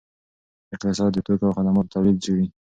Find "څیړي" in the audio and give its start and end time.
2.23-2.45